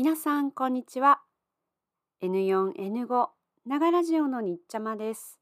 [0.00, 1.22] 皆さん、こんにちは。
[2.22, 3.26] N4、N5、
[3.66, 5.40] ながラジオのにっちゃまです。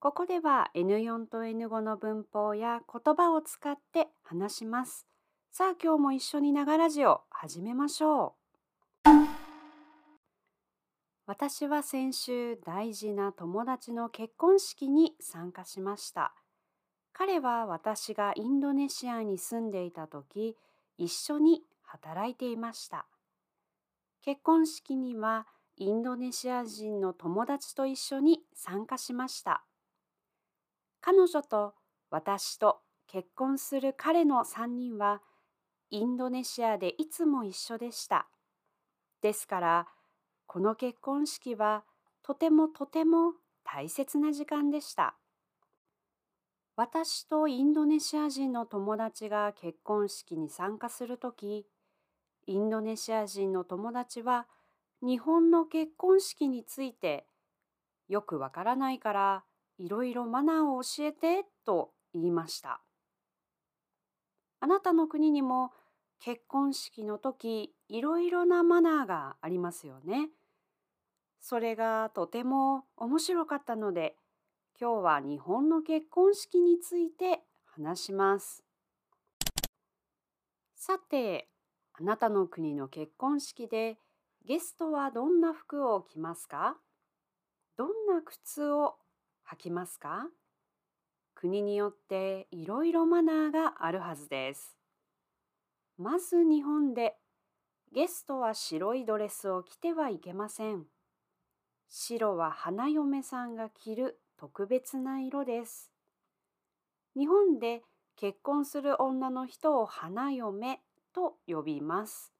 [0.00, 5.06] ここでは N4 と N5 の文法や言葉を使って話します。
[5.52, 8.34] さあ、今日も一緒にながラジオ始めましょ
[9.04, 9.08] う。
[11.26, 16.34] 私は先週大事な友達の結婚式に参加しました。
[17.12, 20.56] 彼は私がインドネシアに住んでいた時、
[20.98, 23.06] 一緒に働いていました。
[24.26, 29.62] 結婚式にはインドネシア人の友達と一緒に参加しました。
[31.00, 31.74] 彼女と
[32.10, 35.22] 私と結婚する彼の3人は
[35.90, 38.26] インドネシアでいつも一緒でした。
[39.22, 39.86] ですから
[40.48, 41.84] この結婚式は
[42.24, 45.14] とてもとても大切な時間でした。
[46.74, 51.64] 私とインドネシア人の友達が結婚式に参加するとき、
[52.46, 54.46] インドネシア人の友達は
[55.02, 57.26] 日本の結婚式について
[58.08, 59.44] よくわからないから
[59.78, 62.80] いろいろマナーを教えてと言いました。
[64.60, 65.72] あなたの国にも
[66.18, 70.30] 結婚式の時いろいろなマナーがありますよね。
[71.40, 74.16] それがとても面白かったので
[74.80, 78.62] 今日は日本の結婚式について話します。
[80.74, 81.48] さて
[81.98, 83.96] あなたの国の結婚式で
[84.44, 86.76] ゲストはどんな服を着ますか？
[87.78, 88.96] どんな靴を
[89.50, 90.26] 履きますか？
[91.34, 94.76] 国によっていろいろマナーがあるはずです。
[95.96, 97.14] まず日本で
[97.94, 100.84] ゲストは白いドレスを着てはいけません。
[101.88, 105.90] 白は花嫁さんが着る特別な色です。
[107.16, 107.80] 日本で
[108.16, 110.82] 結婚する女の人を花嫁
[111.16, 112.30] と呼びます。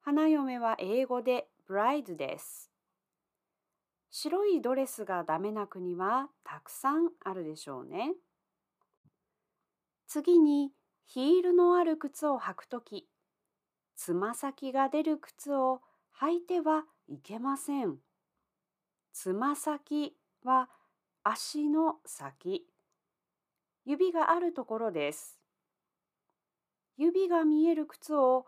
[0.00, 2.70] 花嫁は英語でブライドです。
[4.08, 8.12] 白いドレスがダメな国はたくさんあるでしょうね。
[10.06, 10.70] 次に
[11.06, 13.08] ヒールのある靴を履くとき、
[13.96, 15.80] つま先が出る靴を
[16.20, 17.96] 履いてはいけません。
[19.12, 20.68] つま先は
[21.24, 22.62] 足の先、
[23.84, 25.40] 指があるところです。
[26.96, 28.46] 指が見える靴を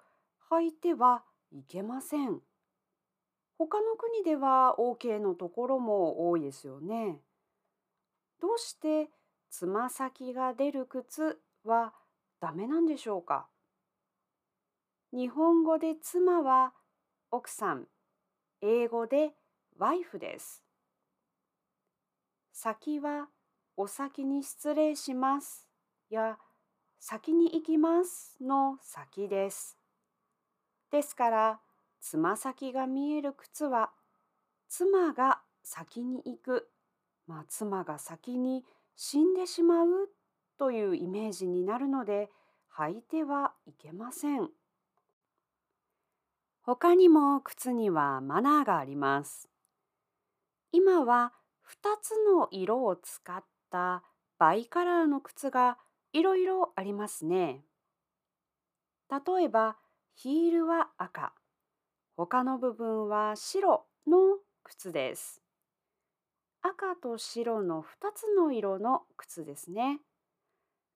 [0.51, 2.41] 履いてはいけません。
[3.59, 7.21] 他の国では OK のところも多いですよね。
[8.41, 9.11] どうして
[9.51, 11.93] つま先が出る靴は
[12.41, 13.49] ダメなんでしょうか？
[15.13, 16.73] 日本語で妻は
[17.31, 17.87] 奥さん、
[18.61, 19.33] 英語で
[19.77, 20.63] ワイフです。
[22.53, 23.29] 先は
[23.77, 25.69] お先に失礼します
[26.11, 26.39] や
[27.01, 29.79] 先に行きますの先です。
[30.91, 31.61] ですから、
[32.01, 33.91] つま先が見える靴は、
[34.69, 36.69] 妻が先に行く、
[37.27, 38.65] まあ、妻が先に
[38.97, 39.89] 死んでしまう
[40.59, 42.31] というイメージになるので、
[42.77, 44.51] 履いてはいけません。
[46.63, 49.49] 他にも靴にはマナーがあります。
[50.71, 51.33] 今は
[51.67, 54.03] 2つの色を使った
[54.39, 55.79] バイカラーの靴が
[56.13, 57.65] いろいろありますね。
[59.11, 59.77] 例えば、
[60.15, 61.33] ヒールは赤、
[62.17, 65.43] 他の部分は白の靴です。
[66.63, 70.01] 赤と白の2つの色の靴ですね。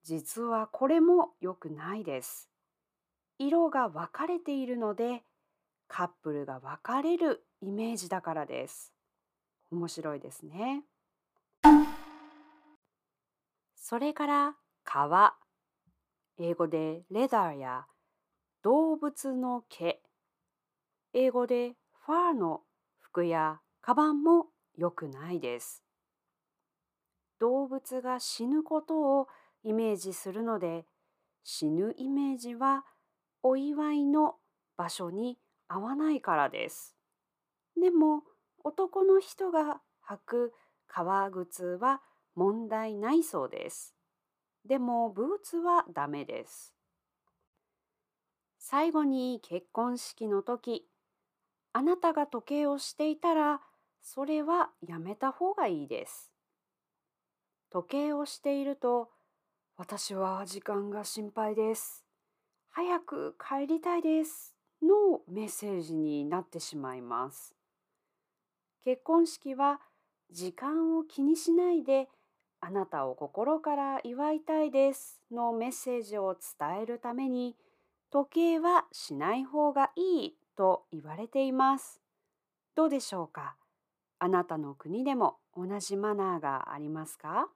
[0.02, 2.50] 実はこれも良くないです。
[3.38, 5.22] 色が分かれているので、
[5.88, 8.92] カップルが別れるイメージだからです。
[9.70, 10.82] 面白いですね。
[13.76, 15.34] それから革、
[16.38, 17.87] 英語でレダーや
[18.62, 20.00] 動物の毛、
[21.14, 21.75] 英語で
[22.05, 22.62] ファーの
[23.00, 24.46] 服やカバンも
[24.76, 25.82] 良くないです。
[27.38, 29.29] 動物が死ぬことを
[29.64, 30.87] イメージするので、
[31.44, 32.85] 死ぬイメージは
[33.43, 34.37] お祝いの
[34.76, 35.38] 場所に
[35.69, 36.96] 合わないからです。
[37.81, 38.23] でも
[38.64, 40.52] 男の人が履く
[40.87, 42.00] 革靴は
[42.35, 43.91] 問題ないそうです。
[44.64, 46.75] でもブーツはダメです。
[48.59, 50.87] 最後に結婚式の時、
[51.73, 53.61] あなたが時計をしていたら、
[54.00, 56.32] それはやめた方がいいです。
[57.70, 59.11] 時計をしていると、
[59.76, 62.05] 私は時間が心配です。
[62.70, 64.55] 早く帰りたいです。
[64.82, 67.55] のメッセージになってしまいます。
[68.85, 69.81] 結婚式は
[70.31, 72.09] 時間を気にしないで
[72.64, 77.56] あなたを心から祝いたいですのメッセージを伝えるために
[78.12, 82.00] 時計はしない方がいいと言われています。
[82.76, 83.56] どうでしょうか
[84.20, 87.49] あなたの国でも同じマナーがありますか？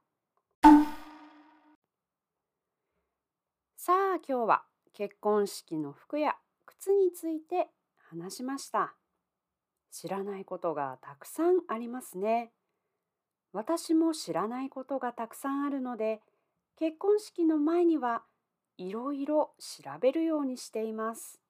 [3.77, 6.35] さあ今日は結婚式の服や
[6.67, 7.69] 靴について
[8.11, 8.97] 話しました。
[9.93, 12.51] 知らないことがたくさんありますね。
[13.57, 16.21] 私も知らないことがたくさんあるので、
[16.79, 18.23] 結婚式の前には
[18.77, 21.41] いろいろ調べるようにしています。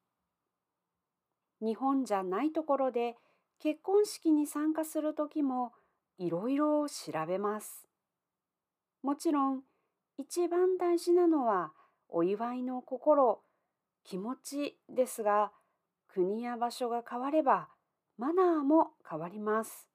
[1.61, 3.17] 日本じゃないところで
[3.59, 5.73] 結婚式に参加する時も
[6.17, 7.89] いろいろ調べます。
[9.03, 9.63] もちろん
[10.17, 11.73] 一番大事なのは
[12.09, 13.41] お祝いの心、
[14.05, 15.51] 気持ちですが、
[16.07, 17.67] 国や場所が変われば
[18.17, 19.89] マナーも変わります。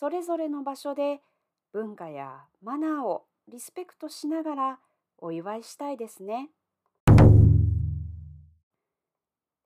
[0.00, 1.18] それぞれの場所で
[1.72, 4.78] 文化やマナーをリスペクトしながら
[5.18, 6.50] お祝いしたいですね。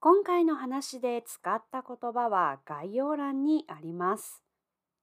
[0.01, 4.43] 今回の話で使った言葉は概要欄にあります。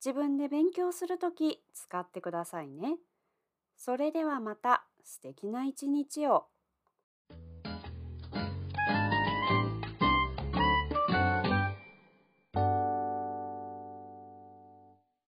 [0.04, 2.96] 自分で勉強するとき使ってくださいね。
[3.78, 6.48] それではまた素敵な一日を。